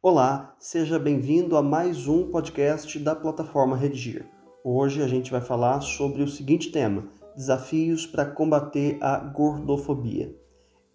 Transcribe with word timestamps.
Olá, 0.00 0.54
seja 0.60 0.96
bem-vindo 0.96 1.56
a 1.56 1.62
mais 1.62 2.06
um 2.06 2.30
podcast 2.30 2.96
da 3.00 3.16
plataforma 3.16 3.76
Redigir. 3.76 4.30
Hoje 4.62 5.02
a 5.02 5.08
gente 5.08 5.28
vai 5.28 5.40
falar 5.40 5.80
sobre 5.80 6.22
o 6.22 6.28
seguinte 6.28 6.70
tema: 6.70 7.08
desafios 7.34 8.06
para 8.06 8.24
combater 8.24 8.96
a 9.00 9.18
gordofobia. 9.18 10.32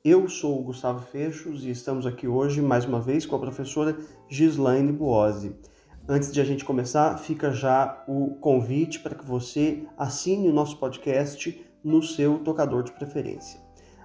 Eu 0.06 0.30
sou 0.30 0.58
o 0.58 0.64
Gustavo 0.64 1.06
Fechos 1.06 1.66
e 1.66 1.70
estamos 1.70 2.08
aqui 2.08 2.30
hoje 2.30 2.62
mais 2.62 2.86
uma 2.86 3.02
vez 3.02 3.26
com 3.26 3.36
a 3.36 3.40
professora 3.40 3.98
Gislaine 4.30 4.94
Buozzi. 4.94 5.54
Antes 6.08 6.32
de 6.32 6.40
a 6.40 6.46
gente 6.46 6.64
começar, 6.64 7.18
fica 7.18 7.52
já 7.52 8.06
o 8.08 8.36
convite 8.36 9.02
para 9.02 9.16
que 9.16 9.26
você 9.26 9.86
assine 9.98 10.48
o 10.48 10.54
nosso 10.54 10.78
podcast 10.78 11.62
no 11.84 12.02
seu 12.02 12.40
tocador 12.40 12.84
de 12.84 12.94
preferência. 12.94 13.63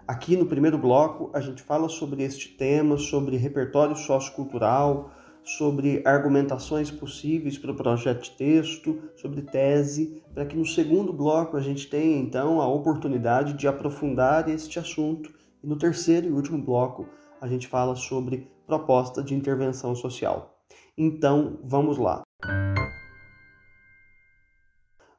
Aqui 0.09 0.39
no 0.39 0.47
primeiro 0.47 0.79
bloco, 0.79 1.31
a 1.35 1.41
gente 1.43 1.63
fala 1.63 1.87
sobre 1.87 2.23
este 2.23 2.49
tema, 2.49 2.97
sobre 2.97 3.37
repertório 3.37 3.95
sociocultural, 3.95 5.11
sobre 5.45 6.03
argumentações 6.03 6.91
possíveis 6.91 7.59
para 7.59 7.73
o 7.73 7.77
projeto 7.77 8.23
de 8.23 8.31
texto, 8.31 8.99
sobre 9.17 9.43
tese, 9.43 10.23
para 10.33 10.47
que 10.47 10.57
no 10.57 10.65
segundo 10.65 11.13
bloco 11.13 11.59
a 11.59 11.61
gente 11.61 11.91
tenha 11.91 12.17
então 12.17 12.59
a 12.59 12.67
oportunidade 12.67 13.53
de 13.53 13.69
aprofundar 13.69 14.49
este 14.49 14.79
assunto. 14.79 15.31
E 15.63 15.67
no 15.67 15.77
terceiro 15.77 16.27
e 16.27 16.33
último 16.33 16.57
bloco, 16.57 17.07
a 17.39 17.47
gente 17.47 17.69
fala 17.69 17.95
sobre 17.95 18.51
proposta 18.67 19.23
de 19.23 19.35
intervenção 19.35 19.95
social. 19.95 20.59
Então, 20.97 21.59
vamos 21.63 21.99
lá. 21.99 22.23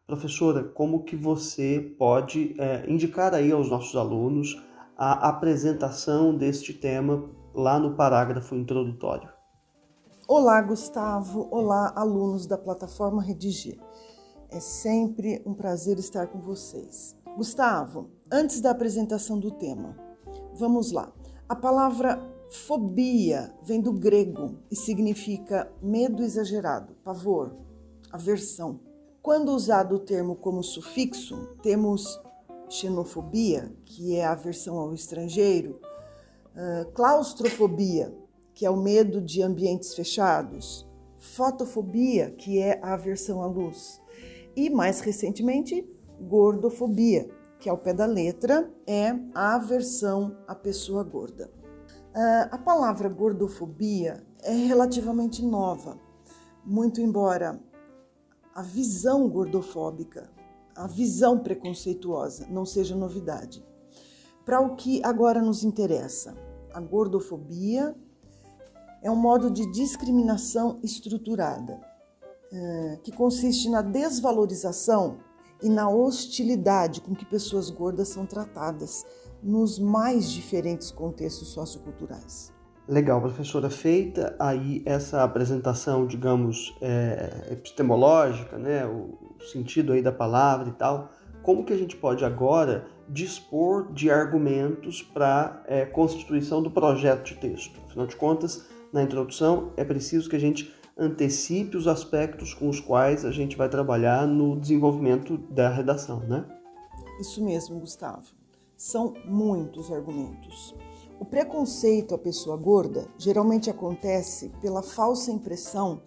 Professora, 0.07 0.63
como 0.63 1.03
que 1.03 1.15
você 1.15 1.93
pode 1.95 2.55
é, 2.57 2.84
indicar 2.87 3.35
aí 3.35 3.51
aos 3.51 3.70
nossos 3.70 3.95
alunos 3.95 4.59
a 5.02 5.30
apresentação 5.30 6.36
deste 6.36 6.74
tema 6.74 7.30
lá 7.55 7.80
no 7.80 7.96
parágrafo 7.96 8.54
introdutório? 8.54 9.30
Olá, 10.28 10.62
Gustavo. 10.62 11.48
Olá, 11.50 11.94
alunos 11.96 12.46
da 12.46 12.58
plataforma 12.58 13.24
Redigir. 13.24 13.80
É 14.50 14.60
sempre 14.60 15.42
um 15.46 15.54
prazer 15.54 15.98
estar 15.98 16.27
com 16.27 16.42
vocês. 16.42 17.16
Gustavo, 17.38 18.10
antes 18.30 18.60
da 18.60 18.72
apresentação 18.72 19.40
do 19.40 19.52
tema, 19.52 19.96
vamos 20.54 20.92
lá. 20.92 21.14
A 21.48 21.55
palavra 21.55 22.22
Fobia 22.52 23.54
vem 23.64 23.80
do 23.80 23.94
grego 23.94 24.58
e 24.70 24.76
significa 24.76 25.72
medo 25.82 26.22
exagerado, 26.22 26.94
pavor, 27.05 27.55
aversão. 28.12 28.82
Quando 29.22 29.54
usado 29.54 29.96
o 29.96 30.00
termo 30.00 30.36
como 30.36 30.62
sufixo, 30.62 31.55
temos 31.64 32.20
xenofobia, 32.70 33.73
que 33.84 34.15
é 34.15 34.23
a 34.23 34.31
aversão 34.31 34.77
ao 34.77 34.93
estrangeiro, 34.93 35.79
uh, 36.55 36.91
claustrofobia, 36.91 38.15
que 38.53 38.65
é 38.65 38.70
o 38.70 38.77
medo 38.77 39.21
de 39.21 39.41
ambientes 39.41 39.95
fechados, 39.95 40.87
fotofobia, 41.17 42.31
que 42.31 42.59
é 42.59 42.79
a 42.84 42.93
aversão 42.93 43.41
à 43.41 43.47
luz, 43.47 44.01
e 44.55 44.70
mais 44.70 44.99
recentemente, 45.01 45.87
gordofobia, 46.21 47.29
que 47.59 47.70
ao 47.70 47.77
pé 47.77 47.93
da 47.93 48.05
letra 48.05 48.71
é 48.87 49.09
a 49.34 49.55
aversão 49.55 50.37
à 50.47 50.55
pessoa 50.55 51.03
gorda. 51.03 51.51
Uh, 52.15 52.49
a 52.51 52.57
palavra 52.57 53.09
gordofobia 53.09 54.23
é 54.41 54.53
relativamente 54.53 55.43
nova, 55.43 55.97
muito 56.65 57.01
embora 57.01 57.59
a 58.53 58.62
visão 58.62 59.29
gordofóbica, 59.29 60.29
a 60.80 60.88
visão 60.88 61.38
preconceituosa 61.38 62.48
não 62.49 62.66
seja 62.66 62.96
novidade. 62.96 63.62
Para 64.46 64.62
o 64.62 64.78
que 64.78 65.03
agora 65.03 65.41
nos 65.41 65.63
interessa, 65.63 66.34
a 66.74 66.80
gordofobia 66.80 67.94
é 69.03 69.12
um 69.12 69.16
modo 69.16 69.52
de 69.52 69.70
discriminação 69.72 70.80
estruturada, 70.81 71.74
uh, 71.74 72.98
que 73.03 73.12
consiste 73.12 73.70
na 73.70 73.81
desvalorização 73.81 75.18
e 75.62 75.68
na 75.68 75.90
hostilidade 75.90 77.02
com 77.02 77.14
que 77.14 77.26
pessoas 77.26 77.70
gordas 77.70 78.08
são 78.08 78.26
tratadas 78.26 79.06
nos 79.44 79.78
mais 79.78 80.32
diferentes 80.32 80.92
contextos 80.92 81.50
socioculturais. 81.50 82.53
Legal, 82.88 83.22
professora. 83.22 83.70
Feita 83.70 84.36
aí 84.40 84.82
essa 84.86 85.24
apresentação, 85.24 86.08
digamos, 86.08 86.76
é, 86.82 87.50
epistemológica, 87.52 88.58
né, 88.58 88.86
o 88.88 89.28
sentido 89.42 89.94
aí 89.94 90.02
da 90.02 90.12
palavra 90.12 90.70
e 90.70 90.74
tal, 90.74 91.12
como 91.42 91.64
que 91.64 91.74
a 91.74 91.78
gente 91.78 91.96
pode 91.96 92.26
agora 92.26 92.88
dispor 93.08 93.92
de 93.92 94.12
argumentos 94.12 95.02
para 95.02 95.64
é, 95.68 95.86
constituição 95.86 96.62
do 96.62 96.70
projeto 96.70 97.26
de 97.26 97.36
texto? 97.36 97.80
Afinal 97.86 98.08
de 98.08 98.16
contas, 98.16 98.68
na 98.92 99.02
introdução 99.02 99.72
é 99.78 99.84
preciso 99.84 100.30
que 100.30 100.36
a 100.36 100.40
gente 100.40 100.74
antecipe 100.98 101.78
os 101.78 101.88
aspectos 101.88 102.54
com 102.54 102.68
os 102.68 102.80
quais 102.80 103.24
a 103.24 103.32
gente 103.32 103.56
vai 103.56 103.70
trabalhar 103.70 104.28
no 104.28 104.60
desenvolvimento 104.60 105.38
da 105.38 105.70
redação, 105.70 106.20
né? 106.22 106.46
Isso 107.22 107.44
mesmo, 107.44 107.80
Gustavo 107.80 108.40
são 108.80 109.14
muitos 109.26 109.92
argumentos. 109.92 110.74
O 111.20 111.26
preconceito 111.26 112.16
à 112.16 112.18
pessoa 112.18 112.56
gorda 112.56 113.10
geralmente 113.18 113.70
acontece 113.70 114.54
pela 114.62 114.82
falsa 114.82 115.30
impressão 115.34 116.02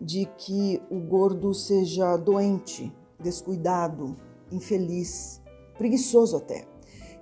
de 0.00 0.26
que 0.38 0.80
o 0.90 0.98
gordo 1.00 1.52
seja 1.54 2.16
doente, 2.16 2.92
descuidado, 3.18 4.16
infeliz, 4.50 5.40
preguiçoso 5.76 6.36
até. 6.36 6.66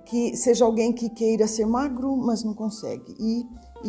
Que 0.05 0.35
seja 0.37 0.65
alguém 0.65 0.93
que 0.93 1.09
queira 1.09 1.47
ser 1.47 1.65
magro, 1.65 2.15
mas 2.15 2.43
não 2.43 2.53
consegue. 2.53 3.15
E 3.19 3.45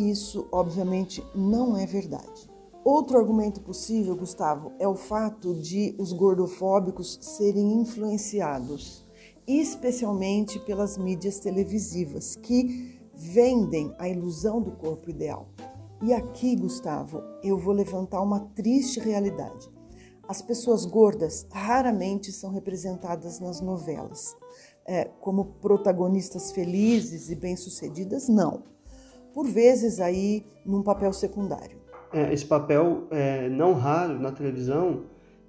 isso, 0.09 0.47
obviamente, 0.51 1.23
não 1.35 1.77
é 1.77 1.85
verdade. 1.85 2.49
Outro 2.83 3.17
argumento 3.17 3.61
possível, 3.61 4.15
Gustavo, 4.15 4.71
é 4.79 4.87
o 4.87 4.95
fato 4.95 5.53
de 5.53 5.93
os 5.97 6.13
gordofóbicos 6.13 7.19
serem 7.21 7.81
influenciados 7.81 9.07
especialmente 9.47 10.59
pelas 10.59 10.97
mídias 10.97 11.39
televisivas, 11.39 12.35
que 12.35 12.99
vendem 13.13 13.95
a 13.97 14.09
ilusão 14.09 14.61
do 14.61 14.71
corpo 14.71 15.09
ideal. 15.09 15.47
E 15.99 16.13
aqui, 16.13 16.55
Gustavo, 16.55 17.23
eu 17.43 17.57
vou 17.57 17.73
levantar 17.73 18.21
uma 18.21 18.41
triste 18.55 18.99
realidade. 18.99 19.67
As 20.27 20.43
pessoas 20.43 20.85
gordas 20.85 21.47
raramente 21.51 22.31
são 22.31 22.51
representadas 22.51 23.39
nas 23.39 23.61
novelas. 23.61 24.35
É, 24.85 25.05
como 25.19 25.45
protagonistas 25.59 26.51
felizes 26.51 27.31
e 27.31 27.35
bem-sucedidas, 27.35 28.29
não. 28.29 28.63
Por 29.33 29.47
vezes 29.47 29.99
aí 29.99 30.45
num 30.63 30.83
papel 30.83 31.11
secundário. 31.11 31.77
É, 32.13 32.31
esse 32.31 32.45
papel 32.45 33.07
é 33.09 33.49
não 33.49 33.73
raro 33.73 34.19
na 34.19 34.31
televisão, 34.31 35.05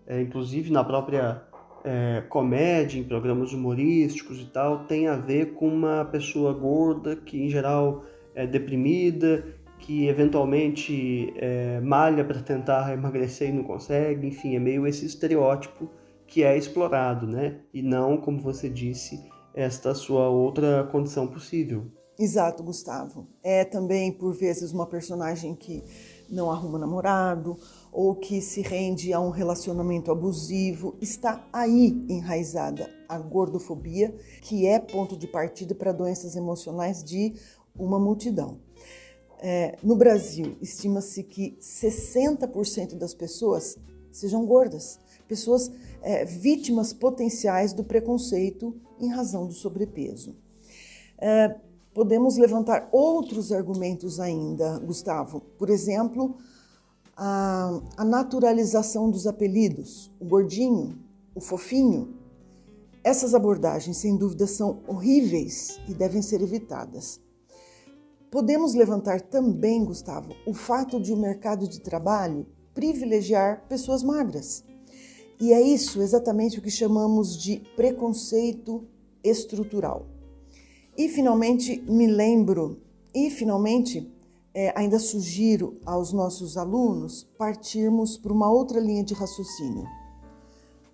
é, 0.06 0.22
inclusive 0.22 0.72
na 0.72 0.82
própria 0.82 1.42
é, 1.84 2.22
comédia, 2.28 2.98
em 2.98 3.04
programas 3.04 3.52
humorísticos 3.52 4.40
e 4.40 4.46
tal, 4.46 4.86
tem 4.86 5.08
a 5.08 5.16
ver 5.16 5.52
com 5.54 5.68
uma 5.68 6.06
pessoa 6.06 6.54
gorda 6.54 7.14
que, 7.16 7.38
em 7.38 7.50
geral, 7.50 8.02
é 8.34 8.46
deprimida, 8.46 9.44
que 9.78 10.08
eventualmente 10.08 11.32
é, 11.36 11.80
malha 11.80 12.24
para 12.24 12.40
tentar 12.40 12.92
emagrecer 12.92 13.48
e 13.48 13.52
não 13.52 13.64
consegue, 13.64 14.26
enfim, 14.26 14.56
é 14.56 14.58
meio 14.58 14.86
esse 14.86 15.06
estereótipo 15.06 15.88
que 16.26 16.42
é 16.42 16.56
explorado, 16.56 17.26
né? 17.26 17.60
E 17.72 17.82
não, 17.82 18.18
como 18.18 18.38
você 18.38 18.68
disse, 18.68 19.24
esta 19.54 19.94
sua 19.94 20.28
outra 20.28 20.86
condição 20.92 21.26
possível. 21.26 21.86
Exato, 22.18 22.62
Gustavo. 22.62 23.28
É 23.42 23.64
também, 23.64 24.12
por 24.12 24.34
vezes, 24.34 24.72
uma 24.72 24.86
personagem 24.86 25.54
que 25.54 25.84
não 26.28 26.50
arruma 26.50 26.78
namorado 26.78 27.56
ou 27.92 28.14
que 28.14 28.40
se 28.40 28.60
rende 28.60 29.12
a 29.12 29.20
um 29.20 29.30
relacionamento 29.30 30.10
abusivo, 30.10 30.96
está 31.00 31.46
aí 31.52 32.04
enraizada 32.08 32.90
a 33.08 33.18
gordofobia, 33.18 34.14
que 34.42 34.66
é 34.66 34.78
ponto 34.78 35.16
de 35.16 35.26
partida 35.26 35.74
para 35.74 35.92
doenças 35.92 36.36
emocionais 36.36 37.02
de 37.02 37.34
uma 37.74 37.98
multidão. 37.98 38.58
É, 39.40 39.76
no 39.82 39.94
Brasil, 39.94 40.56
estima-se 40.60 41.22
que 41.22 41.56
60% 41.60 42.96
das 42.96 43.14
pessoas 43.14 43.76
sejam 44.10 44.44
gordas, 44.44 44.98
pessoas 45.28 45.70
é, 46.02 46.24
vítimas 46.24 46.92
potenciais 46.92 47.72
do 47.72 47.84
preconceito 47.84 48.74
em 48.98 49.08
razão 49.08 49.46
do 49.46 49.52
sobrepeso. 49.52 50.34
É, 51.18 51.54
podemos 51.94 52.36
levantar 52.36 52.88
outros 52.90 53.52
argumentos 53.52 54.18
ainda, 54.18 54.78
Gustavo. 54.78 55.40
Por 55.58 55.70
exemplo, 55.70 56.36
a, 57.16 57.80
a 57.96 58.04
naturalização 58.04 59.10
dos 59.10 59.26
apelidos, 59.26 60.10
o 60.20 60.24
gordinho, 60.24 60.98
o 61.34 61.40
fofinho. 61.40 62.16
Essas 63.04 63.34
abordagens, 63.34 63.96
sem 63.96 64.16
dúvida, 64.16 64.46
são 64.46 64.80
horríveis 64.86 65.80
e 65.88 65.94
devem 65.94 66.22
ser 66.22 66.42
evitadas. 66.42 67.20
Podemos 68.30 68.74
levantar 68.74 69.20
também, 69.22 69.84
Gustavo, 69.84 70.34
o 70.46 70.52
fato 70.52 71.00
de 71.00 71.12
o 71.12 71.16
mercado 71.16 71.66
de 71.66 71.80
trabalho 71.80 72.46
privilegiar 72.74 73.64
pessoas 73.68 74.02
magras. 74.02 74.62
E 75.40 75.52
é 75.52 75.60
isso 75.60 76.02
exatamente 76.02 76.58
o 76.58 76.62
que 76.62 76.70
chamamos 76.70 77.36
de 77.36 77.62
preconceito 77.74 78.86
estrutural. 79.24 80.06
E 80.96 81.08
finalmente 81.08 81.80
me 81.88 82.06
lembro, 82.06 82.82
e 83.14 83.30
finalmente 83.30 84.12
é, 84.52 84.72
ainda 84.76 84.98
sugiro 84.98 85.78
aos 85.86 86.12
nossos 86.12 86.56
alunos 86.56 87.24
partirmos 87.38 88.18
para 88.18 88.32
uma 88.32 88.50
outra 88.50 88.78
linha 88.78 89.04
de 89.04 89.14
raciocínio. 89.14 89.86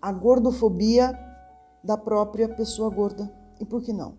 A 0.00 0.12
gordofobia 0.12 1.18
da 1.82 1.96
própria 1.96 2.48
pessoa 2.48 2.90
gorda. 2.90 3.32
E 3.60 3.64
por 3.64 3.82
que 3.82 3.92
não? 3.92 4.18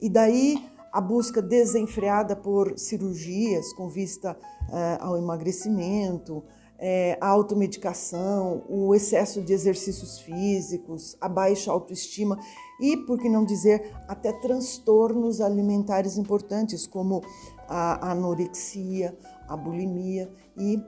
E 0.00 0.08
daí 0.08 0.62
a 0.92 1.00
busca 1.00 1.42
desenfreada 1.42 2.34
por 2.34 2.78
cirurgias 2.78 3.72
com 3.72 3.88
vista 3.88 4.36
é, 4.72 4.98
ao 5.00 5.16
emagrecimento, 5.16 6.42
é, 6.78 7.18
a 7.20 7.26
automedicação, 7.26 8.64
o 8.68 8.94
excesso 8.94 9.42
de 9.42 9.52
exercícios 9.52 10.20
físicos, 10.20 11.16
a 11.20 11.28
baixa 11.28 11.72
autoestima 11.72 12.38
e, 12.80 12.96
por 12.96 13.18
que 13.18 13.28
não 13.28 13.44
dizer, 13.44 13.92
até 14.06 14.32
transtornos 14.32 15.40
alimentares 15.40 16.16
importantes 16.16 16.86
como 16.86 17.22
a 17.68 18.12
anorexia, 18.12 19.16
a 19.48 19.56
bulimia 19.56 20.30
e 20.56 20.80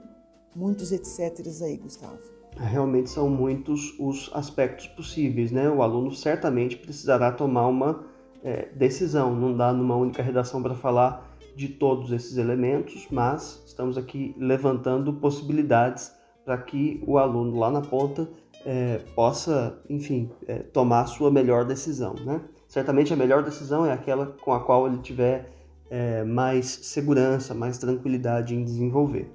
muitos 0.55 0.91
etc. 0.91 1.45
aí, 1.61 1.77
Gustavo. 1.77 2.19
Realmente 2.57 3.09
são 3.09 3.29
muitos 3.29 3.97
os 3.99 4.29
aspectos 4.33 4.87
possíveis, 4.87 5.51
né? 5.51 5.69
O 5.69 5.81
aluno 5.81 6.13
certamente 6.13 6.77
precisará 6.77 7.31
tomar 7.31 7.67
uma 7.67 8.05
é, 8.43 8.69
decisão. 8.75 9.35
Não 9.35 9.55
dá 9.55 9.71
numa 9.73 9.95
única 9.95 10.21
redação 10.21 10.61
para 10.61 10.75
falar 10.75 11.29
de 11.55 11.67
todos 11.67 12.11
esses 12.11 12.37
elementos, 12.37 13.07
mas 13.11 13.61
estamos 13.65 13.97
aqui 13.97 14.35
levantando 14.37 15.13
possibilidades 15.13 16.11
para 16.45 16.57
que 16.57 17.03
o 17.05 17.17
aluno 17.17 17.57
lá 17.57 17.69
na 17.69 17.81
ponta 17.81 18.27
é, 18.65 18.99
possa, 19.15 19.79
enfim, 19.89 20.29
é, 20.47 20.59
tomar 20.59 21.01
a 21.01 21.05
sua 21.05 21.29
melhor 21.29 21.65
decisão. 21.65 22.15
Né? 22.25 22.41
Certamente 22.67 23.13
a 23.13 23.15
melhor 23.15 23.43
decisão 23.43 23.85
é 23.85 23.91
aquela 23.91 24.27
com 24.27 24.53
a 24.53 24.59
qual 24.59 24.87
ele 24.87 24.99
tiver 24.99 25.51
é, 25.89 26.23
mais 26.23 26.67
segurança, 26.67 27.53
mais 27.53 27.77
tranquilidade 27.77 28.55
em 28.55 28.63
desenvolver. 28.63 29.29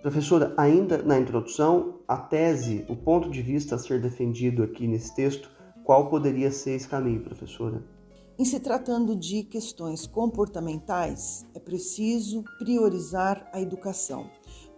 Professora, 0.00 0.52
ainda 0.56 0.98
na 0.98 1.18
introdução, 1.18 2.00
a 2.08 2.16
tese, 2.16 2.84
o 2.88 2.96
ponto 2.96 3.30
de 3.30 3.40
vista 3.40 3.76
a 3.76 3.78
ser 3.78 4.00
defendido 4.00 4.64
aqui 4.64 4.88
nesse 4.88 5.14
texto, 5.14 5.48
qual 5.84 6.08
poderia 6.08 6.50
ser 6.50 6.72
esse 6.72 6.88
caminho, 6.88 7.20
professora? 7.20 7.82
Em 8.42 8.44
se 8.44 8.58
tratando 8.58 9.14
de 9.14 9.44
questões 9.44 10.04
comportamentais, 10.04 11.46
é 11.54 11.60
preciso 11.60 12.42
priorizar 12.58 13.48
a 13.52 13.60
educação, 13.60 14.28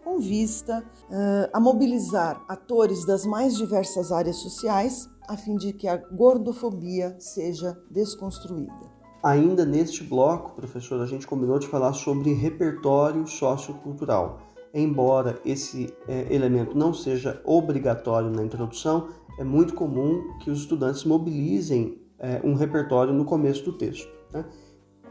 com 0.04 0.18
vista 0.18 0.84
uh, 1.04 1.48
a 1.50 1.58
mobilizar 1.58 2.44
atores 2.46 3.06
das 3.06 3.24
mais 3.24 3.56
diversas 3.56 4.12
áreas 4.12 4.36
sociais, 4.36 5.08
a 5.26 5.34
fim 5.38 5.56
de 5.56 5.72
que 5.72 5.88
a 5.88 5.96
gordofobia 5.96 7.16
seja 7.18 7.74
desconstruída. 7.90 8.92
Ainda 9.22 9.64
neste 9.64 10.04
bloco, 10.04 10.54
professor, 10.54 11.00
a 11.00 11.06
gente 11.06 11.26
combinou 11.26 11.58
de 11.58 11.66
falar 11.66 11.94
sobre 11.94 12.34
repertório 12.34 13.26
sociocultural. 13.26 14.42
Embora 14.74 15.40
esse 15.42 15.90
é, 16.06 16.34
elemento 16.34 16.76
não 16.76 16.92
seja 16.92 17.40
obrigatório 17.46 18.28
na 18.28 18.44
introdução, 18.44 19.08
é 19.38 19.42
muito 19.42 19.72
comum 19.72 20.36
que 20.40 20.50
os 20.50 20.58
estudantes 20.58 21.02
mobilizem 21.04 22.03
é, 22.18 22.40
um 22.44 22.54
repertório 22.54 23.12
no 23.12 23.24
começo 23.24 23.64
do 23.64 23.72
texto. 23.72 24.08
Né? 24.32 24.44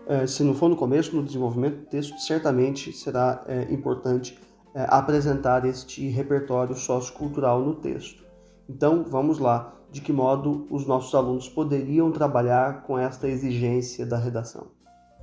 É, 0.07 0.27
se 0.27 0.43
não 0.43 0.53
for 0.53 0.69
no 0.69 0.75
começo, 0.75 1.15
no 1.15 1.23
desenvolvimento 1.23 1.79
do 1.79 1.85
texto, 1.85 2.17
certamente 2.19 2.91
será 2.91 3.43
é, 3.47 3.71
importante 3.73 4.37
é, 4.73 4.85
apresentar 4.89 5.65
este 5.65 6.07
repertório 6.09 6.75
sociocultural 6.75 7.61
no 7.61 7.75
texto. 7.75 8.23
Então, 8.67 9.05
vamos 9.07 9.39
lá. 9.39 9.73
De 9.91 10.01
que 10.01 10.11
modo 10.11 10.65
os 10.71 10.87
nossos 10.87 11.13
alunos 11.13 11.47
poderiam 11.47 12.11
trabalhar 12.11 12.81
com 12.81 12.97
esta 12.97 13.27
exigência 13.27 14.07
da 14.07 14.17
redação? 14.17 14.71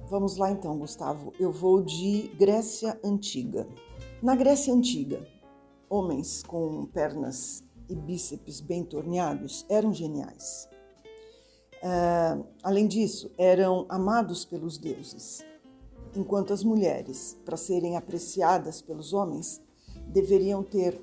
Vamos 0.09 0.37
lá 0.37 0.49
então, 0.49 0.79
Gustavo. 0.79 1.33
Eu 1.41 1.51
vou 1.51 1.83
de 1.83 2.31
Grécia 2.39 2.97
Antiga. 3.05 3.67
Na 4.23 4.37
Grécia 4.37 4.73
Antiga, 4.73 5.27
homens 5.89 6.45
com 6.45 6.87
pernas 6.87 7.65
e 7.89 7.97
bíceps 7.97 8.61
bem 8.61 8.85
torneados 8.85 9.67
eram 9.69 9.93
geniais. 9.93 10.70
Uh, 11.83 12.45
além 12.63 12.87
disso, 12.87 13.31
eram 13.39 13.87
amados 13.89 14.45
pelos 14.45 14.77
deuses, 14.77 15.45
enquanto 16.15 16.53
as 16.53 16.63
mulheres, 16.63 17.39
para 17.45 17.57
serem 17.57 17.97
apreciadas 17.97 18.83
pelos 18.83 19.13
homens, 19.15 19.63
deveriam 20.07 20.63
ter, 20.63 21.03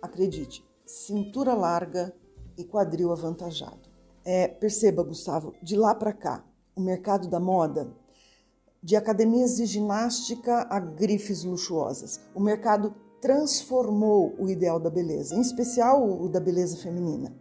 acredite, 0.00 0.64
cintura 0.86 1.54
larga 1.54 2.14
e 2.56 2.64
quadril 2.64 3.10
avantajado. 3.10 3.90
É, 4.24 4.46
perceba, 4.46 5.02
Gustavo, 5.02 5.54
de 5.60 5.74
lá 5.74 5.94
para 5.94 6.12
cá, 6.12 6.44
o 6.76 6.80
mercado 6.80 7.26
da 7.28 7.40
moda, 7.40 7.92
de 8.82 8.94
academias 8.94 9.56
de 9.56 9.66
ginástica 9.66 10.66
a 10.70 10.78
grifes 10.78 11.44
luxuosas, 11.44 12.20
o 12.34 12.40
mercado 12.40 12.94
transformou 13.20 14.34
o 14.38 14.48
ideal 14.48 14.80
da 14.80 14.90
beleza, 14.90 15.34
em 15.34 15.40
especial 15.40 16.04
o 16.04 16.28
da 16.28 16.40
beleza 16.40 16.76
feminina. 16.76 17.32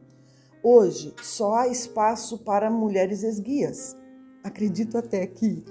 Hoje 0.64 1.14
só 1.24 1.56
há 1.56 1.68
espaço 1.68 2.38
para 2.38 2.70
mulheres 2.70 3.24
esguias. 3.24 3.98
Acredito 4.44 4.98
até 4.98 5.26
que 5.26 5.64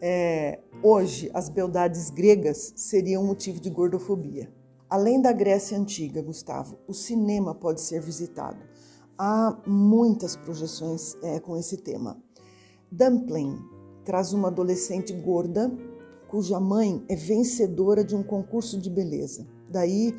é, 0.00 0.60
hoje 0.82 1.30
as 1.32 1.48
beldades 1.48 2.10
gregas 2.10 2.72
seriam 2.76 3.24
motivo 3.24 3.58
de 3.60 3.70
gordofobia. 3.70 4.52
Além 4.90 5.22
da 5.22 5.32
Grécia 5.32 5.78
Antiga, 5.78 6.20
Gustavo, 6.20 6.78
o 6.86 6.92
cinema 6.92 7.54
pode 7.54 7.80
ser 7.80 8.00
visitado. 8.00 8.62
Há 9.18 9.56
muitas 9.66 10.36
projeções 10.36 11.16
é, 11.22 11.40
com 11.40 11.56
esse 11.56 11.78
tema. 11.78 12.22
Dumpling 12.92 13.58
traz 14.04 14.34
uma 14.34 14.48
adolescente 14.48 15.14
gorda 15.14 15.72
cuja 16.28 16.60
mãe 16.60 17.02
é 17.08 17.16
vencedora 17.16 18.04
de 18.04 18.14
um 18.14 18.22
concurso 18.22 18.78
de 18.78 18.90
beleza. 18.90 19.46
Daí 19.70 20.14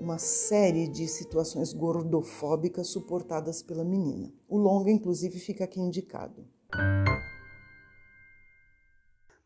uma 0.00 0.16
série 0.18 0.88
de 0.88 1.06
situações 1.06 1.74
gordofóbicas 1.74 2.88
suportadas 2.88 3.62
pela 3.62 3.84
menina. 3.84 4.32
O 4.48 4.56
longa, 4.56 4.90
inclusive, 4.90 5.38
fica 5.38 5.64
aqui 5.64 5.78
indicado. 5.78 6.42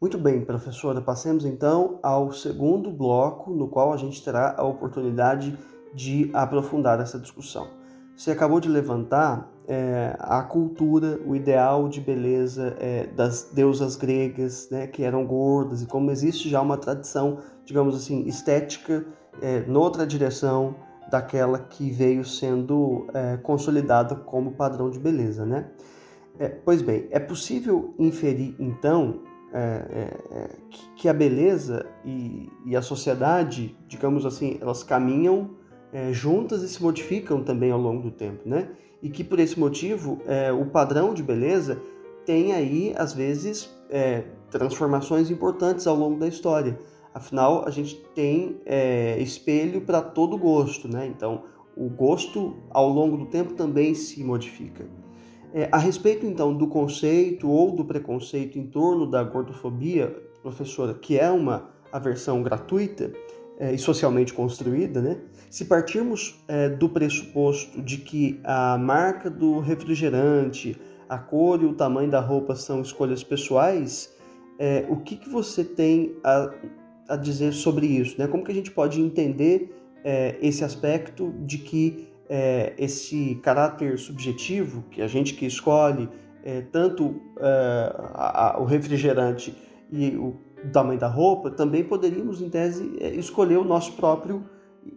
Muito 0.00 0.16
bem, 0.16 0.44
professora. 0.44 1.00
Passemos 1.00 1.44
então 1.44 1.98
ao 2.02 2.32
segundo 2.32 2.90
bloco, 2.90 3.50
no 3.50 3.66
qual 3.66 3.92
a 3.92 3.96
gente 3.96 4.22
terá 4.22 4.54
a 4.56 4.62
oportunidade 4.62 5.58
de 5.92 6.30
aprofundar 6.32 7.00
essa 7.00 7.18
discussão. 7.18 7.68
Você 8.16 8.30
acabou 8.30 8.60
de 8.60 8.68
levantar 8.68 9.50
é, 9.66 10.14
a 10.20 10.42
cultura, 10.42 11.18
o 11.26 11.34
ideal 11.34 11.88
de 11.88 12.00
beleza 12.00 12.76
é, 12.78 13.06
das 13.08 13.50
deusas 13.52 13.96
gregas, 13.96 14.68
né, 14.70 14.87
que 14.87 15.02
eram 15.02 15.26
gordas, 15.26 15.82
e 15.82 15.87
como 15.87 16.12
existe 16.12 16.49
já 16.49 16.61
uma 16.61 16.76
tradição, 16.76 17.38
digamos 17.64 17.96
assim, 17.96 18.25
estética 18.26 19.04
é, 19.43 19.61
noutra 19.67 20.07
direção 20.07 20.76
daquela 21.11 21.59
que 21.59 21.91
veio 21.91 22.25
sendo 22.25 23.07
é, 23.14 23.37
consolidada 23.37 24.14
como 24.14 24.53
padrão 24.53 24.91
de 24.91 24.99
beleza, 24.99 25.45
né? 25.45 25.71
É, 26.38 26.49
pois 26.49 26.83
bem, 26.83 27.07
é 27.11 27.21
possível 27.21 27.95
inferir 27.99 28.57
então 28.59 29.21
é, 29.53 29.59
é, 29.59 30.37
é, 30.37 30.50
que 30.97 31.09
a 31.09 31.14
beleza 31.14 31.87
e, 32.05 32.50
e, 32.67 32.75
a 32.75 32.83
sociedade, 32.83 33.76
digamos 33.87 34.26
assim, 34.26 34.59
elas 34.61 34.83
caminham 34.83 35.50
juntas 36.11 36.64
e 36.64 36.69
se 36.69 36.83
modificam 36.83 37.45
também 37.45 37.71
ao 37.71 37.79
longo 37.79 38.03
do 38.03 38.11
tempo, 38.11 38.41
né? 38.45 38.69
E 39.00 39.09
que 39.09 39.23
por 39.23 39.38
esse 39.38 39.57
motivo 39.61 40.19
o 40.61 40.67
padrão 40.67 41.14
de 41.14 41.23
beleza 41.23 41.81
tem 42.26 42.53
aí 42.53 42.93
às 42.97 43.12
vezes 43.12 43.73
transformações 44.50 45.31
importantes 45.31 45.87
ao 45.87 45.95
longo 45.95 46.19
da 46.19 46.26
história. 46.26 46.76
Afinal, 47.14 47.64
a 47.64 47.71
gente 47.71 47.94
tem 48.12 48.61
é, 48.66 49.16
espelho 49.21 49.83
para 49.83 50.02
todo 50.02 50.37
gosto, 50.37 50.88
né? 50.88 51.06
Então, 51.06 51.44
o 51.76 51.88
gosto 51.88 52.56
ao 52.71 52.88
longo 52.88 53.16
do 53.16 53.26
tempo 53.26 53.54
também 53.54 53.94
se 53.94 54.23
modifica. 54.25 54.85
É, 55.52 55.68
a 55.71 55.78
respeito 55.78 56.26
então 56.26 56.52
do 56.52 56.66
conceito 56.66 57.49
ou 57.49 57.71
do 57.71 57.85
preconceito 57.85 58.59
em 58.59 58.66
torno 58.66 59.09
da 59.09 59.23
gordofobia, 59.23 60.09
professora, 60.42 60.92
que 60.92 61.16
é 61.16 61.30
uma 61.30 61.71
aversão 61.92 62.42
gratuita 62.42 63.12
é, 63.61 63.73
e 63.73 63.78
socialmente 63.78 64.35
construída, 64.35 65.00
né? 65.00 65.21
Se 65.49 65.66
partirmos 65.66 66.42
é, 66.49 66.68
do 66.68 66.88
pressuposto 66.88 67.80
de 67.80 67.99
que 67.99 68.40
a 68.42 68.76
marca 68.76 69.30
do 69.30 69.61
refrigerante, 69.61 70.76
a 71.09 71.16
cor 71.16 71.62
e 71.62 71.66
o 71.66 71.75
tamanho 71.75 72.11
da 72.11 72.18
roupa 72.18 72.56
são 72.56 72.80
escolhas 72.80 73.23
pessoais, 73.23 74.12
é, 74.59 74.85
o 74.88 74.97
que, 74.97 75.14
que 75.16 75.28
você 75.28 75.62
tem 75.62 76.16
a 76.25 76.50
a 77.08 77.16
dizer 77.16 77.52
sobre 77.52 77.87
isso? 77.87 78.16
Né? 78.18 78.26
Como 78.26 78.44
que 78.44 78.52
a 78.52 78.54
gente 78.54 78.70
pode 78.70 79.00
entender 79.00 79.75
é, 80.04 80.37
esse 80.40 80.64
aspecto 80.64 81.32
de 81.40 81.58
que 81.58 82.08
é, 82.28 82.75
esse 82.78 83.37
caráter 83.42 83.99
subjetivo, 83.99 84.82
que 84.90 85.02
a 85.02 85.06
gente 85.06 85.34
que 85.34 85.46
escolhe 85.46 86.08
é, 86.42 86.61
tanto 86.61 87.20
é, 87.38 87.94
a, 88.14 88.56
a, 88.56 88.61
o 88.61 88.64
refrigerante 88.64 89.56
e 89.90 90.16
o 90.16 90.37
tamanho 90.73 90.99
da 90.99 91.08
roupa, 91.08 91.50
também 91.50 91.84
poderíamos, 91.84 92.40
em 92.40 92.49
tese, 92.49 92.96
é, 93.00 93.08
escolher 93.11 93.58
o 93.58 93.64
nosso 93.64 93.92
próprio 93.92 94.44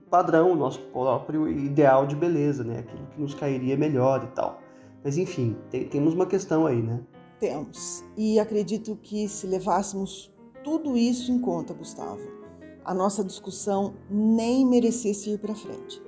padrão, 0.09 0.51
o 0.51 0.55
nosso 0.55 0.79
próprio 0.79 1.47
ideal 1.47 2.05
de 2.05 2.15
beleza, 2.15 2.63
né? 2.63 2.79
aquilo 2.79 3.07
que 3.07 3.21
nos 3.21 3.33
cairia 3.33 3.77
melhor 3.77 4.23
e 4.23 4.35
tal. 4.35 4.61
Mas 5.03 5.17
enfim, 5.17 5.55
tem, 5.69 5.85
temos 5.85 6.13
uma 6.13 6.25
questão 6.25 6.65
aí, 6.65 6.81
né? 6.81 6.99
Temos. 7.39 8.03
E 8.17 8.39
acredito 8.39 8.97
que 9.01 9.27
se 9.29 9.45
levássemos 9.45 10.33
tudo 10.67 10.97
isso 10.97 11.31
em 11.31 11.39
conta, 11.39 11.73
Gustavo, 11.73 12.29
a 12.83 12.93
nossa 12.93 13.23
discussão 13.23 13.93
nem 14.09 14.65
merecesse 14.65 15.29
ir 15.29 15.39
para 15.39 15.55
frente. 15.55 16.03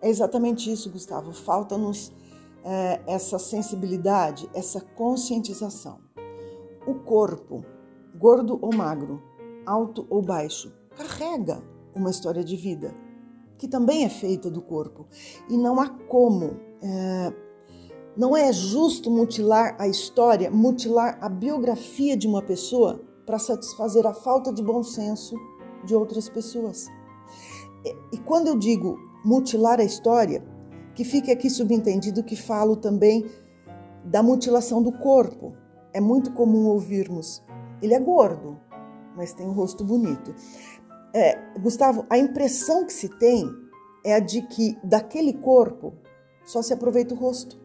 É 0.00 0.08
exatamente 0.08 0.72
isso, 0.72 0.90
Gustavo. 0.90 1.30
Falta-nos 1.30 2.10
é, 2.64 3.02
essa 3.06 3.38
sensibilidade, 3.38 4.48
essa 4.54 4.80
conscientização. 4.80 5.98
O 6.86 6.94
corpo, 6.94 7.66
gordo 8.18 8.58
ou 8.62 8.74
magro, 8.74 9.22
alto 9.66 10.06
ou 10.08 10.22
baixo, 10.22 10.72
carrega 10.96 11.62
uma 11.94 12.08
história 12.08 12.42
de 12.42 12.56
vida 12.56 12.94
que 13.58 13.68
também 13.68 14.06
é 14.06 14.08
feita 14.08 14.50
do 14.50 14.62
corpo 14.62 15.06
e 15.50 15.56
não 15.58 15.78
há 15.78 15.90
como. 15.90 16.56
É, 16.80 17.46
não 18.16 18.34
é 18.34 18.50
justo 18.54 19.10
mutilar 19.10 19.76
a 19.78 19.86
história, 19.86 20.50
mutilar 20.50 21.18
a 21.20 21.28
biografia 21.28 22.16
de 22.16 22.26
uma 22.26 22.40
pessoa 22.40 23.05
para 23.26 23.38
satisfazer 23.38 24.06
a 24.06 24.14
falta 24.14 24.52
de 24.52 24.62
bom 24.62 24.82
senso 24.82 25.36
de 25.84 25.94
outras 25.94 26.28
pessoas. 26.28 26.86
E, 28.12 28.18
quando 28.18 28.46
eu 28.46 28.56
digo 28.56 28.98
mutilar 29.24 29.80
a 29.80 29.84
história, 29.84 30.42
que 30.94 31.04
fique 31.04 31.30
aqui 31.30 31.50
subentendido 31.50 32.24
que 32.24 32.36
falo 32.36 32.76
também 32.76 33.26
da 34.04 34.22
mutilação 34.22 34.82
do 34.82 34.92
corpo. 34.92 35.54
É 35.92 36.00
muito 36.00 36.32
comum 36.32 36.66
ouvirmos: 36.66 37.42
ele 37.82 37.94
é 37.94 38.00
gordo, 38.00 38.58
mas 39.16 39.32
tem 39.32 39.46
um 39.46 39.52
rosto 39.52 39.84
bonito. 39.84 40.34
É, 41.12 41.38
Gustavo, 41.58 42.06
a 42.08 42.18
impressão 42.18 42.86
que 42.86 42.92
se 42.92 43.08
tem 43.08 43.48
é 44.04 44.14
a 44.14 44.20
de 44.20 44.42
que 44.42 44.78
daquele 44.84 45.32
corpo 45.32 45.94
só 46.44 46.62
se 46.62 46.72
aproveita 46.72 47.14
o 47.14 47.18
rosto. 47.18 47.58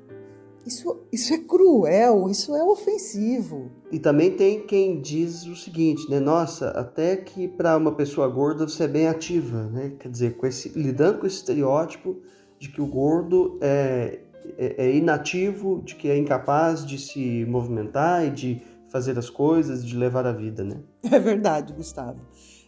Isso, 0.66 1.00
isso 1.12 1.34
é 1.34 1.38
cruel, 1.40 2.30
isso 2.30 2.56
é 2.56 2.64
ofensivo. 2.64 3.72
E 3.92 4.00
também 4.00 4.32
tem 4.32 4.66
quem 4.66 5.02
diz 5.02 5.46
o 5.46 5.56
seguinte, 5.56 6.10
né? 6.10 6.20
Nossa, 6.20 6.70
até 6.70 7.18
que 7.18 7.48
para 7.48 7.76
uma 7.78 7.94
pessoa 7.94 8.28
gorda 8.28 8.68
você 8.68 8.84
é 8.84 8.88
bem 8.88 9.08
ativa, 9.08 9.64
né? 9.64 9.94
Quer 10.00 10.10
dizer, 10.10 10.38
com 10.38 10.46
esse, 10.46 10.70
lidando 10.70 11.20
com 11.20 11.26
esse 11.26 11.38
estereótipo 11.38 12.18
de 12.60 12.70
que 12.70 12.80
o 12.80 12.86
gordo 12.86 13.58
é, 13.60 14.20
é, 14.58 14.86
é 14.86 14.96
inativo, 14.96 15.82
de 15.84 15.96
que 15.96 16.08
é 16.08 16.18
incapaz 16.18 16.86
de 16.86 17.00
se 17.00 17.44
movimentar 17.46 18.26
e 18.26 18.30
de 18.30 18.62
fazer 18.88 19.18
as 19.18 19.30
coisas, 19.30 19.84
de 19.84 19.98
levar 19.98 20.28
a 20.28 20.32
vida, 20.32 20.64
né? 20.64 20.78
É 21.12 21.18
verdade, 21.18 21.74
Gustavo. 21.74 22.22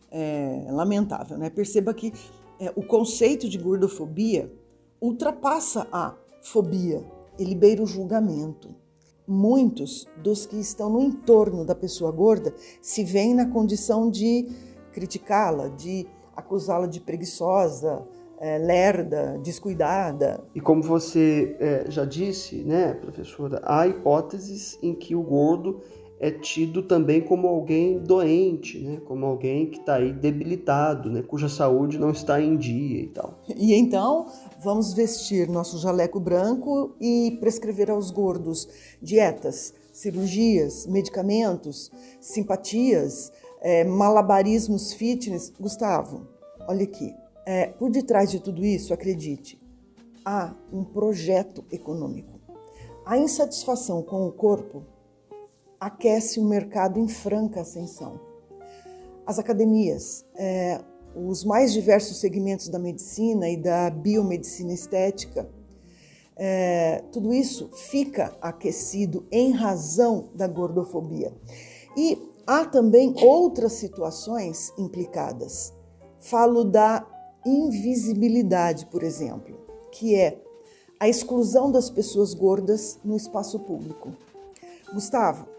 É 0.09 0.67
lamentável, 0.71 1.37
né? 1.37 1.49
Perceba 1.49 1.93
que 1.93 2.11
é, 2.59 2.71
o 2.75 2.83
conceito 2.83 3.47
de 3.49 3.57
gordofobia 3.57 4.51
ultrapassa 5.01 5.87
a 5.91 6.15
fobia, 6.41 7.03
ele 7.37 7.55
beira 7.55 7.81
o 7.81 7.87
julgamento. 7.87 8.75
Muitos 9.27 10.07
dos 10.21 10.45
que 10.45 10.57
estão 10.57 10.89
no 10.89 11.01
entorno 11.01 11.65
da 11.65 11.73
pessoa 11.73 12.11
gorda 12.11 12.53
se 12.81 13.03
veem 13.03 13.33
na 13.33 13.49
condição 13.49 14.09
de 14.09 14.49
criticá-la, 14.91 15.69
de 15.69 16.05
acusá-la 16.35 16.87
de 16.87 16.99
preguiçosa, 16.99 18.05
é, 18.37 18.57
lerda, 18.57 19.39
descuidada. 19.41 20.43
E 20.53 20.59
como 20.59 20.83
você 20.83 21.55
é, 21.59 21.85
já 21.89 22.03
disse, 22.03 22.57
né, 22.63 22.93
professora, 22.93 23.61
há 23.63 23.87
hipóteses 23.87 24.77
em 24.81 24.93
que 24.93 25.15
o 25.15 25.21
gordo 25.21 25.81
é 26.23 26.31
tido 26.31 26.81
também 26.81 27.19
como 27.19 27.49
alguém 27.49 27.99
doente, 27.99 28.79
né? 28.79 29.01
como 29.05 29.25
alguém 29.25 29.69
que 29.69 29.79
está 29.79 29.95
aí 29.95 30.13
debilitado, 30.13 31.11
né? 31.11 31.21
cuja 31.21 31.49
saúde 31.49 31.99
não 31.99 32.11
está 32.11 32.41
em 32.41 32.55
dia 32.55 33.01
e 33.01 33.07
tal. 33.07 33.37
E 33.57 33.73
então 33.73 34.27
vamos 34.63 34.93
vestir 34.93 35.49
nosso 35.49 35.77
jaleco 35.79 36.21
branco 36.21 36.95
e 37.01 37.37
prescrever 37.41 37.91
aos 37.91 38.09
gordos 38.09 38.69
dietas, 39.01 39.73
cirurgias, 39.91 40.87
medicamentos, 40.87 41.91
simpatias, 42.21 43.29
é, 43.61 43.83
malabarismos 43.83 44.93
fitness. 44.93 45.51
Gustavo, 45.59 46.25
olha 46.69 46.85
aqui. 46.85 47.13
É, 47.45 47.67
por 47.67 47.91
detrás 47.91 48.31
de 48.31 48.39
tudo 48.39 48.63
isso, 48.63 48.93
acredite, 48.93 49.61
há 50.23 50.53
um 50.71 50.85
projeto 50.85 51.65
econômico. 51.69 52.39
A 53.05 53.17
insatisfação 53.17 54.01
com 54.01 54.25
o 54.25 54.31
corpo 54.31 54.85
aquece 55.85 56.39
um 56.39 56.47
mercado 56.47 56.97
em 56.97 57.09
franca 57.09 57.61
ascensão. 57.61 58.19
As 59.25 59.37
academias, 59.37 60.25
é, 60.35 60.79
os 61.13 61.43
mais 61.43 61.73
diversos 61.73 62.21
segmentos 62.21 62.69
da 62.69 62.79
medicina 62.79 63.49
e 63.49 63.57
da 63.57 63.89
biomedicina 63.89 64.71
estética, 64.71 65.49
é, 66.37 67.03
tudo 67.11 67.33
isso 67.33 67.69
fica 67.73 68.33
aquecido 68.41 69.25
em 69.29 69.51
razão 69.51 70.29
da 70.33 70.47
gordofobia. 70.47 71.33
E 71.97 72.17
há 72.47 72.65
também 72.65 73.13
outras 73.21 73.73
situações 73.73 74.71
implicadas. 74.77 75.73
Falo 76.19 76.63
da 76.63 77.05
invisibilidade, 77.45 78.85
por 78.85 79.03
exemplo, 79.03 79.57
que 79.91 80.15
é 80.15 80.41
a 80.97 81.09
exclusão 81.09 81.69
das 81.69 81.89
pessoas 81.89 82.33
gordas 82.33 82.97
no 83.03 83.17
espaço 83.17 83.59
público. 83.59 84.13
Gustavo, 84.93 85.52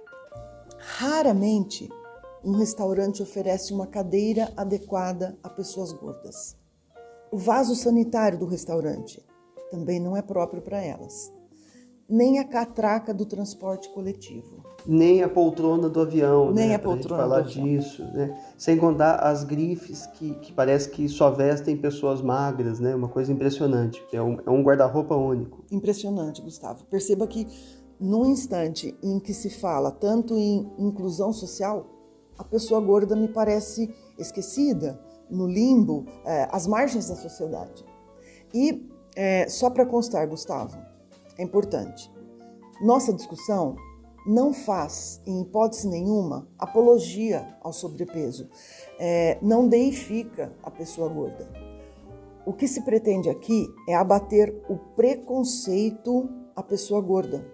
Raramente 0.87 1.89
um 2.45 2.53
restaurante 2.53 3.23
oferece 3.23 3.73
uma 3.73 3.87
cadeira 3.87 4.53
adequada 4.55 5.37
a 5.43 5.49
pessoas 5.49 5.93
gordas. 5.93 6.57
O 7.33 7.39
vaso 7.39 7.75
sanitário 7.75 8.39
do 8.39 8.45
restaurante 8.45 9.25
também 9.71 9.99
não 9.99 10.15
é 10.15 10.21
próprio 10.21 10.61
para 10.61 10.81
elas. 10.83 11.33
Nem 12.07 12.39
a 12.39 12.45
catraca 12.45 13.15
do 13.15 13.25
transporte 13.25 13.89
coletivo. 13.95 14.63
Nem 14.87 15.23
a 15.23 15.29
poltrona 15.29 15.89
do 15.89 16.01
avião. 16.01 16.53
Nem 16.53 16.69
né? 16.69 16.75
a 16.75 16.79
poltrona 16.79 17.23
falar 17.23 17.41
do 17.41 17.49
avião. 17.49 17.65
disso, 17.65 18.05
né? 18.13 18.39
Sem 18.59 18.77
contar 18.77 19.17
as 19.17 19.43
grifes 19.43 20.05
que, 20.09 20.35
que 20.35 20.53
parece 20.53 20.91
que 20.91 21.09
só 21.09 21.31
vestem 21.31 21.79
pessoas 21.79 22.21
magras, 22.21 22.79
né? 22.79 22.95
Uma 22.95 23.09
coisa 23.09 23.33
impressionante. 23.33 24.05
É 24.13 24.21
um, 24.21 24.39
é 24.47 24.51
um 24.51 24.63
guarda-roupa 24.63 25.17
único. 25.17 25.65
Impressionante, 25.73 26.43
Gustavo. 26.43 26.85
Perceba 26.85 27.27
que 27.27 27.49
no 28.01 28.27
instante 28.27 28.97
em 29.03 29.19
que 29.19 29.33
se 29.33 29.51
fala 29.51 29.91
tanto 29.91 30.37
em 30.37 30.71
inclusão 30.79 31.33
social, 31.33 31.87
a 32.37 32.45
pessoa 32.45 32.81
gorda 32.81 33.15
me 33.15 33.29
parece 33.29 33.95
esquecida, 34.19 35.01
no 35.31 35.47
limbo, 35.47 36.05
é, 36.25 36.49
às 36.51 36.67
margens 36.67 37.09
da 37.09 37.17
sociedade. 37.17 37.85
E 38.53 38.89
é, 39.17 39.49
só 39.49 39.71
para 39.71 39.87
constar, 39.87 40.29
Gustavo, 40.29 40.77
é 41.39 41.43
importante. 41.43 42.11
Nossa 42.83 43.13
discussão 43.13 43.77
não 44.27 44.53
faz, 44.53 45.21
em 45.27 45.43
hipótese 45.43 45.89
nenhuma, 45.89 46.49
apologia 46.59 47.57
ao 47.63 47.73
sobrepeso, 47.73 48.49
é, 48.99 49.39
não 49.43 49.69
deifica 49.69 50.53
a 50.63 50.71
pessoa 50.71 51.09
gorda. 51.09 51.49
O 52.47 52.53
que 52.53 52.67
se 52.67 52.83
pretende 52.83 53.29
aqui 53.29 53.67
é 53.89 53.95
abater 53.95 54.55
o 54.69 54.77
preconceito 54.77 56.29
à 56.55 56.63
pessoa 56.63 57.01
gorda, 57.01 57.45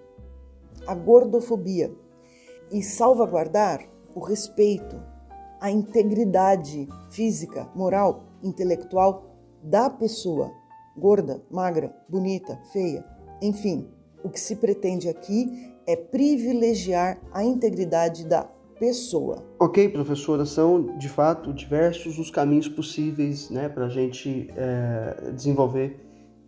a 0.86 0.94
gordofobia 0.94 1.92
e 2.72 2.82
salvaguardar 2.82 3.80
o 4.14 4.20
respeito, 4.20 5.00
a 5.60 5.70
integridade 5.70 6.88
física, 7.10 7.68
moral, 7.74 8.24
intelectual 8.42 9.36
da 9.62 9.90
pessoa, 9.90 10.50
gorda, 10.96 11.42
magra, 11.50 11.94
bonita, 12.08 12.58
feia, 12.72 13.04
enfim. 13.42 13.88
O 14.22 14.28
que 14.28 14.38
se 14.38 14.56
pretende 14.56 15.08
aqui 15.08 15.74
é 15.86 15.96
privilegiar 15.96 17.18
a 17.32 17.42
integridade 17.42 18.26
da 18.26 18.44
pessoa. 18.78 19.44
Ok, 19.58 19.88
professora, 19.90 20.46
são 20.46 20.96
de 20.96 21.08
fato 21.08 21.52
diversos 21.52 22.18
os 22.18 22.30
caminhos 22.30 22.68
possíveis 22.68 23.50
né, 23.50 23.68
para 23.68 23.86
a 23.86 23.88
gente 23.88 24.48
é, 24.56 25.30
desenvolver 25.32 26.00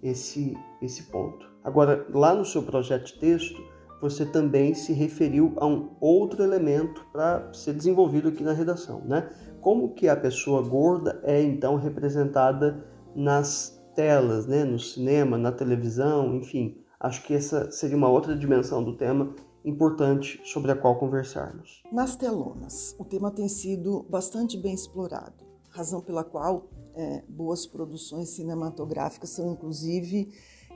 esse, 0.02 0.56
esse 0.80 1.04
ponto. 1.04 1.50
Agora, 1.62 2.06
lá 2.12 2.34
no 2.34 2.44
seu 2.44 2.62
projeto 2.62 3.06
de 3.06 3.18
texto, 3.18 3.62
você 4.02 4.26
também 4.26 4.74
se 4.74 4.92
referiu 4.92 5.54
a 5.58 5.64
um 5.64 5.90
outro 6.00 6.42
elemento 6.42 7.06
para 7.12 7.52
ser 7.52 7.72
desenvolvido 7.72 8.30
aqui 8.30 8.42
na 8.42 8.52
redação, 8.52 9.00
né? 9.04 9.30
Como 9.60 9.94
que 9.94 10.08
a 10.08 10.16
pessoa 10.16 10.60
gorda 10.60 11.20
é 11.22 11.40
então 11.40 11.76
representada 11.76 12.84
nas 13.14 13.80
telas, 13.94 14.44
né? 14.44 14.64
No 14.64 14.78
cinema, 14.78 15.38
na 15.38 15.52
televisão, 15.52 16.34
enfim. 16.34 16.76
Acho 16.98 17.22
que 17.22 17.32
essa 17.32 17.70
seria 17.70 17.96
uma 17.96 18.08
outra 18.08 18.36
dimensão 18.36 18.82
do 18.82 18.96
tema 18.96 19.36
importante 19.64 20.40
sobre 20.44 20.72
a 20.72 20.76
qual 20.76 20.98
conversarmos. 20.98 21.84
Nas 21.92 22.16
telonas, 22.16 22.96
o 22.98 23.04
tema 23.04 23.30
tem 23.30 23.48
sido 23.48 24.04
bastante 24.10 24.58
bem 24.58 24.74
explorado, 24.74 25.44
razão 25.70 26.00
pela 26.00 26.24
qual 26.24 26.68
é, 26.94 27.22
boas 27.28 27.66
produções 27.66 28.30
cinematográficas 28.30 29.30
são 29.30 29.52
inclusive 29.52 30.28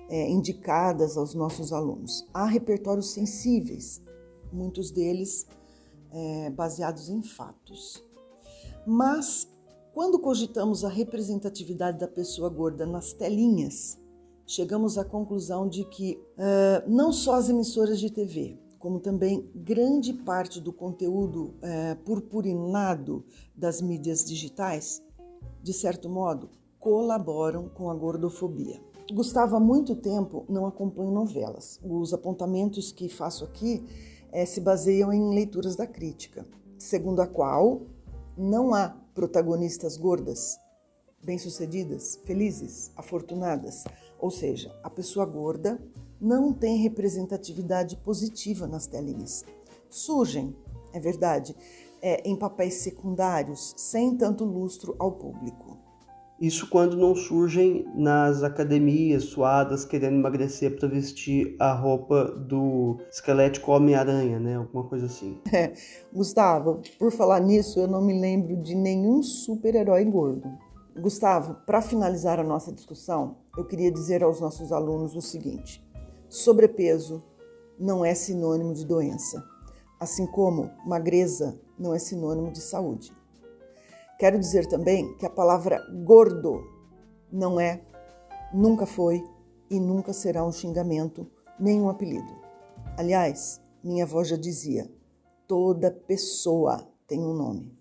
é, 0.09 0.29
indicadas 0.29 1.17
aos 1.17 1.35
nossos 1.35 1.73
alunos. 1.73 2.27
Há 2.33 2.47
repertórios 2.47 3.13
sensíveis, 3.13 4.03
muitos 4.53 4.91
deles 4.91 5.47
é, 6.11 6.51
baseados 6.51 7.09
em 7.09 7.23
fatos. 7.23 8.03
Mas, 8.87 9.49
quando 9.93 10.19
cogitamos 10.19 10.85
a 10.85 10.89
representatividade 10.89 11.99
da 11.99 12.07
pessoa 12.07 12.49
gorda 12.49 12.87
nas 12.87 13.13
telinhas, 13.13 13.99
chegamos 14.47 14.97
à 14.97 15.05
conclusão 15.05 15.69
de 15.69 15.85
que 15.85 16.23
uh, 16.39 16.89
não 16.89 17.13
só 17.13 17.35
as 17.35 17.49
emissoras 17.49 17.99
de 17.99 18.11
TV, 18.11 18.57
como 18.79 19.01
também 19.01 19.51
grande 19.55 20.13
parte 20.13 20.61
do 20.61 20.73
conteúdo 20.73 21.55
é, 21.61 21.97
purpurinado 21.97 23.25
das 23.57 23.81
mídias 23.81 24.25
digitais, 24.25 25.03
de 25.61 25.73
certo 25.73 26.09
modo, 26.09 26.51
colaboram 26.79 27.69
com 27.69 27.91
a 27.91 27.95
gordofobia. 27.95 28.81
Gustavo, 29.13 29.55
há 29.57 29.61
muito 29.61 29.95
tempo 29.95 30.45
não 30.49 30.67
acompanho 30.67 31.13
novelas. 31.13 31.79
Os 31.83 32.13
apontamentos 32.13 32.91
que 32.91 33.09
faço 33.09 33.45
aqui 33.45 33.85
é, 34.33 34.45
se 34.45 34.61
baseiam 34.61 35.13
em 35.13 35.33
leituras 35.33 35.77
da 35.77 35.87
crítica, 35.87 36.47
segundo 36.77 37.21
a 37.21 37.27
qual 37.27 37.83
não 38.37 38.75
há 38.75 38.89
protagonistas 39.15 39.97
gordas, 39.97 40.59
bem-sucedidas, 41.25 42.21
felizes, 42.25 42.91
afortunadas. 42.97 43.85
Ou 44.19 44.31
seja, 44.31 44.75
a 44.83 44.91
pessoa 44.91 45.25
gorda 45.25 45.81
não 46.21 46.53
tem 46.53 46.79
representatividade 46.79 47.97
positiva 47.99 48.67
nas 48.67 48.87
telinhas. 48.87 49.45
Surgem, 49.89 50.55
é 50.93 50.99
verdade, 50.99 51.55
é, 52.03 52.29
em 52.29 52.37
papéis 52.37 52.75
secundários, 52.75 53.73
sem 53.77 54.17
tanto 54.17 54.45
lustro 54.45 54.97
ao 54.99 55.13
público. 55.13 55.86
Isso 56.39 56.69
quando 56.69 56.99
não 56.99 57.15
surgem 57.15 57.87
nas 57.95 58.43
academias 58.43 59.25
suadas 59.25 59.87
querendo 59.87 60.17
emagrecer 60.17 60.79
para 60.79 60.87
vestir 60.87 61.57
a 61.59 61.73
roupa 61.73 62.27
do 62.27 62.99
esquelético 63.11 63.73
Homem-Aranha, 63.73 64.39
né? 64.39 64.57
Alguma 64.57 64.85
coisa 64.85 65.07
assim. 65.07 65.41
É, 65.57 65.73
Gustavo, 66.13 66.83
por 66.99 67.11
falar 67.11 67.41
nisso, 67.41 67.81
eu 67.81 67.89
não 67.89 68.03
me 68.03 68.21
lembro 68.21 68.57
de 68.57 68.75
nenhum 68.75 69.23
super-herói 69.23 70.05
gordo. 70.05 70.47
Gustavo, 70.99 71.55
para 71.67 71.81
finalizar 71.81 72.39
a 72.39 72.45
nossa 72.45 72.71
discussão, 72.71 73.39
eu 73.57 73.65
queria 73.65 73.91
dizer 73.91 74.23
aos 74.23 74.39
nossos 74.39 74.71
alunos 74.73 75.17
o 75.17 75.23
seguinte: 75.23 75.83
sobrepeso 76.29 77.23
não 77.79 78.05
é 78.05 78.15
sinônimo 78.15 78.75
de 78.75 78.85
doença, 78.85 79.43
assim 79.99 80.27
como 80.27 80.71
magreza 80.87 81.59
não 81.79 81.95
é 81.95 81.99
sinônimo 81.99 82.51
de 82.51 82.61
saúde. 82.61 83.13
Quero 84.19 84.39
dizer 84.39 84.67
também 84.67 85.15
que 85.19 85.27
a 85.27 85.31
palavra 85.31 85.79
gordo 86.05 86.65
não 87.31 87.61
é, 87.61 87.83
nunca 88.53 88.87
foi 88.87 89.23
e 89.71 89.79
nunca 89.79 90.15
será 90.15 90.43
um 90.43 90.51
xingamento 90.51 91.31
nem 91.61 91.83
um 91.83 91.91
apelido. 91.91 92.35
Aliás, 92.97 93.61
minha 93.85 94.05
avó 94.05 94.25
já 94.25 94.37
dizia: 94.37 94.91
toda 95.47 95.91
pessoa 95.91 96.89
tem 97.07 97.21
um 97.21 97.35
nome. 97.35 97.77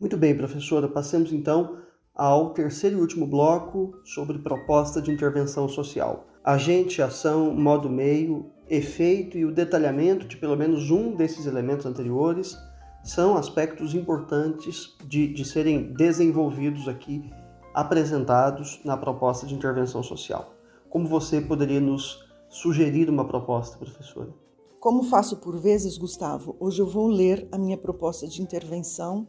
Muito 0.00 0.16
bem, 0.16 0.34
professora. 0.34 0.88
Passemos 0.88 1.30
então 1.30 1.78
ao 2.14 2.54
terceiro 2.54 2.96
e 2.96 3.00
último 3.02 3.26
bloco 3.26 4.00
sobre 4.02 4.38
proposta 4.38 5.02
de 5.02 5.12
intervenção 5.12 5.68
social. 5.68 6.26
Agente, 6.42 7.02
ação, 7.02 7.54
modo 7.54 7.90
meio, 7.90 8.50
efeito 8.66 9.36
e 9.36 9.44
o 9.44 9.52
detalhamento 9.52 10.26
de 10.26 10.38
pelo 10.38 10.56
menos 10.56 10.90
um 10.90 11.14
desses 11.14 11.44
elementos 11.44 11.84
anteriores 11.84 12.56
são 13.06 13.36
aspectos 13.36 13.94
importantes 13.94 14.96
de, 15.04 15.32
de 15.32 15.44
serem 15.44 15.92
desenvolvidos 15.92 16.88
aqui, 16.88 17.30
apresentados 17.72 18.80
na 18.84 18.96
proposta 18.96 19.46
de 19.46 19.54
intervenção 19.54 20.02
social. 20.02 20.54
Como 20.90 21.06
você 21.06 21.40
poderia 21.40 21.80
nos 21.80 22.26
sugerir 22.48 23.08
uma 23.08 23.24
proposta, 23.24 23.78
professora? 23.78 24.34
Como 24.80 25.04
faço 25.04 25.36
por 25.36 25.56
vezes, 25.56 25.96
Gustavo, 25.96 26.56
hoje 26.58 26.82
eu 26.82 26.86
vou 26.86 27.06
ler 27.06 27.48
a 27.52 27.58
minha 27.58 27.78
proposta 27.78 28.26
de 28.26 28.42
intervenção 28.42 29.28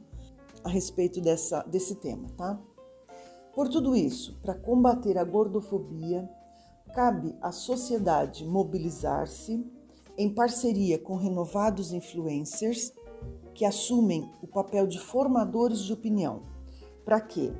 a 0.63 0.69
respeito 0.69 1.21
dessa, 1.21 1.61
desse 1.61 1.95
tema, 1.95 2.27
tá? 2.35 2.59
Por 3.53 3.69
tudo 3.69 3.95
isso, 3.95 4.39
para 4.41 4.55
combater 4.55 5.19
a 5.19 5.23
gordofobia, 5.23 6.27
cabe 6.95 7.35
à 7.41 7.51
sociedade 7.51 8.43
mobilizar-se 8.43 9.63
em 10.17 10.33
parceria 10.33 10.97
com 10.97 11.15
renovados 11.15 11.93
influencers 11.93 12.91
que 13.57 13.65
assumem 13.65 14.29
o 14.39 14.45
papel 14.45 14.85
de 14.85 14.99
formadores 14.99 15.79
de 15.79 15.91
opinião, 15.91 16.41
para 17.03 17.19
que, 17.19 17.51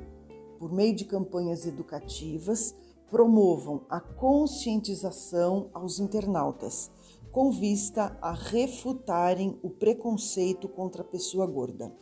por 0.56 0.72
meio 0.72 0.94
de 0.94 1.04
campanhas 1.04 1.66
educativas, 1.66 2.72
promovam 3.10 3.84
a 3.90 3.98
conscientização 3.98 5.68
aos 5.74 5.98
internautas, 5.98 6.88
com 7.32 7.50
vista 7.50 8.16
a 8.22 8.32
refutarem 8.32 9.58
o 9.60 9.70
preconceito 9.70 10.68
contra 10.68 11.02
a 11.02 11.04
pessoa 11.04 11.46
gorda. 11.46 11.92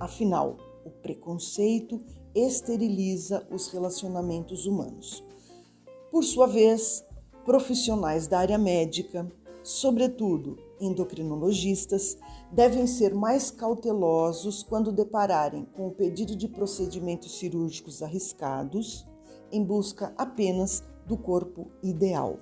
Afinal, 0.00 0.56
o 0.82 0.88
preconceito 0.90 2.00
esteriliza 2.34 3.46
os 3.50 3.68
relacionamentos 3.68 4.64
humanos. 4.64 5.22
Por 6.10 6.24
sua 6.24 6.46
vez, 6.46 7.04
profissionais 7.44 8.26
da 8.26 8.38
área 8.38 8.56
médica, 8.56 9.30
sobretudo 9.64 10.58
endocrinologistas, 10.78 12.18
devem 12.52 12.86
ser 12.86 13.14
mais 13.14 13.50
cautelosos 13.50 14.62
quando 14.62 14.92
depararem 14.92 15.64
com 15.74 15.88
o 15.88 15.90
pedido 15.90 16.36
de 16.36 16.46
procedimentos 16.46 17.38
cirúrgicos 17.38 18.02
arriscados 18.02 19.06
em 19.50 19.64
busca 19.64 20.12
apenas 20.18 20.84
do 21.06 21.16
corpo 21.16 21.70
ideal. 21.82 22.38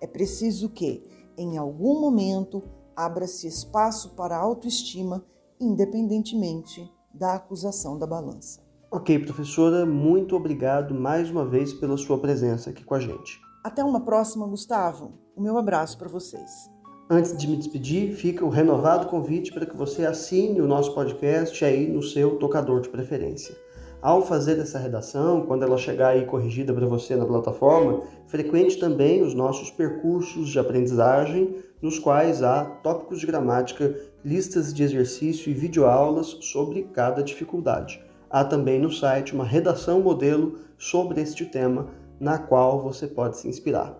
É 0.00 0.06
preciso 0.06 0.68
que, 0.68 1.02
em 1.36 1.56
algum 1.56 2.00
momento, 2.00 2.62
abra-se 2.94 3.46
espaço 3.46 4.10
para 4.10 4.36
a 4.36 4.40
autoestima, 4.40 5.24
independentemente 5.58 6.92
da 7.12 7.34
acusação 7.34 7.98
da 7.98 8.06
balança. 8.06 8.60
Ok, 8.90 9.18
professora, 9.18 9.84
muito 9.86 10.36
obrigado 10.36 10.94
mais 10.94 11.30
uma 11.30 11.46
vez 11.46 11.72
pela 11.72 11.96
sua 11.96 12.18
presença 12.18 12.70
aqui 12.70 12.84
com 12.84 12.94
a 12.94 13.00
gente. 13.00 13.47
Até 13.62 13.82
uma 13.82 14.00
próxima, 14.00 14.46
Gustavo. 14.46 15.18
O 15.36 15.40
meu 15.40 15.58
abraço 15.58 15.98
para 15.98 16.08
vocês. 16.08 16.70
Antes 17.10 17.36
de 17.36 17.48
me 17.48 17.56
despedir, 17.56 18.14
fica 18.14 18.44
o 18.44 18.50
renovado 18.50 19.06
convite 19.06 19.52
para 19.52 19.66
que 19.66 19.76
você 19.76 20.04
assine 20.04 20.60
o 20.60 20.66
nosso 20.66 20.94
podcast 20.94 21.64
aí 21.64 21.88
no 21.88 22.02
seu 22.02 22.36
tocador 22.36 22.80
de 22.80 22.88
preferência. 22.88 23.56
Ao 24.00 24.22
fazer 24.22 24.58
essa 24.60 24.78
redação, 24.78 25.44
quando 25.44 25.64
ela 25.64 25.76
chegar 25.76 26.10
aí 26.10 26.24
corrigida 26.24 26.72
para 26.72 26.86
você 26.86 27.16
na 27.16 27.26
plataforma, 27.26 28.02
frequente 28.28 28.78
também 28.78 29.22
os 29.22 29.34
nossos 29.34 29.70
percursos 29.70 30.50
de 30.50 30.58
aprendizagem, 30.58 31.56
nos 31.82 31.98
quais 31.98 32.42
há 32.44 32.64
tópicos 32.64 33.18
de 33.18 33.26
gramática, 33.26 33.92
listas 34.24 34.72
de 34.72 34.84
exercício 34.84 35.50
e 35.50 35.54
videoaulas 35.54 36.36
sobre 36.42 36.84
cada 36.92 37.22
dificuldade. 37.24 38.00
Há 38.30 38.44
também 38.44 38.78
no 38.78 38.92
site 38.92 39.34
uma 39.34 39.44
redação 39.44 40.00
modelo 40.00 40.58
sobre 40.76 41.20
este 41.20 41.46
tema, 41.46 41.88
na 42.20 42.38
qual 42.38 42.82
você 42.82 43.06
pode 43.06 43.36
se 43.36 43.48
inspirar. 43.48 43.98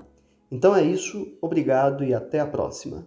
Então 0.50 0.74
é 0.74 0.82
isso, 0.82 1.36
obrigado 1.40 2.02
e 2.04 2.14
até 2.14 2.40
a 2.40 2.46
próxima. 2.46 3.06